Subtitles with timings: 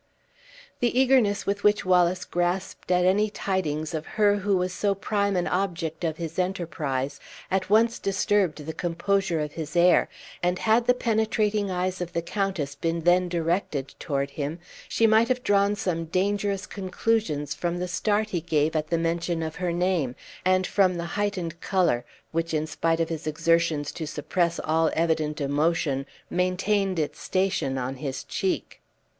[0.79, 5.35] The eagerness with which Wallace grasped at any tidings of her who was so prime
[5.35, 7.19] an object of his enterprise
[7.51, 10.09] at once disturbed the composure of his air,
[10.41, 14.57] and had the penetrating eyes of the countess been then directed toward him,
[14.89, 19.43] she might have drawn some dangerous conclusions from the start he gave at the mention
[19.43, 24.07] of her name, and from the heightened color which, in spite of his exertions to
[24.07, 28.81] suppress all evident emotion, maintained its station on his cheek.